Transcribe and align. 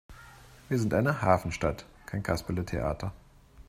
Wir 0.67 0.79
sind 0.79 0.95
eine 0.95 1.21
Hafenstadt, 1.21 1.85
kein 2.07 2.23
Kasperletheater! 2.23 3.13